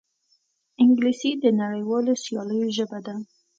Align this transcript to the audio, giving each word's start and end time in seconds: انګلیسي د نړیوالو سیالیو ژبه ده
انګلیسي 0.83 1.31
د 1.43 1.45
نړیوالو 1.61 2.11
سیالیو 2.23 2.73
ژبه 2.77 2.99
ده 3.05 3.15